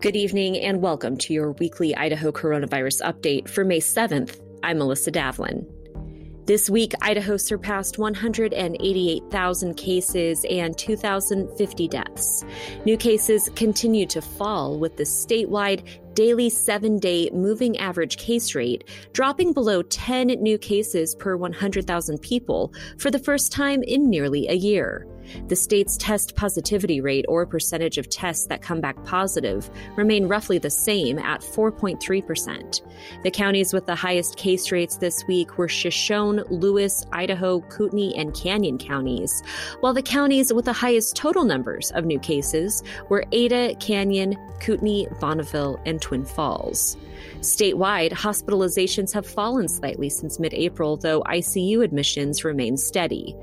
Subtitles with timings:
[0.00, 4.40] Good evening and welcome to your weekly Idaho coronavirus update for May 7th.
[4.62, 5.66] I'm Melissa Davlin.
[6.46, 12.44] This week, Idaho surpassed 188,000 cases and 2,050 deaths.
[12.84, 15.84] New cases continue to fall, with the statewide
[16.14, 22.72] daily seven day moving average case rate dropping below 10 new cases per 100,000 people
[22.98, 25.08] for the first time in nearly a year.
[25.48, 30.58] The state's test positivity rate, or percentage of tests that come back positive, remain roughly
[30.58, 32.80] the same at 4.3%.
[33.22, 38.34] The counties with the highest case rates this week were Shoshone, Lewis, Idaho, Kootenai, and
[38.34, 39.42] Canyon counties,
[39.80, 45.06] while the counties with the highest total numbers of new cases were Ada, Canyon, Kootenai,
[45.20, 46.96] Bonneville, and Twin Falls.
[47.40, 53.36] Statewide, hospitalizations have fallen slightly since mid April, though ICU admissions remain steady.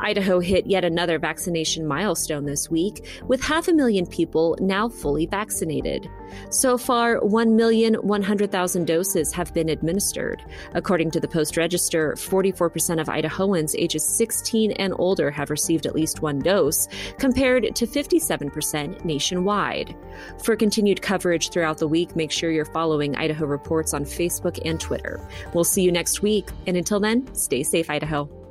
[0.00, 5.24] Idaho hit yet another vaccination milestone this week, with half a million people now fully
[5.24, 6.06] vaccinated.
[6.50, 10.44] So far, 1,100,000 doses have been administered.
[10.74, 15.94] According to the Post Register, 44% of Idahoans ages 16 and older have received at
[15.94, 19.96] least one dose, compared to 57% nationwide.
[20.42, 24.78] For continued coverage throughout the week, make sure you're following Idaho Reports on Facebook and
[24.78, 25.26] Twitter.
[25.54, 28.43] We'll see you next week, and until then, stay safe, Idaho.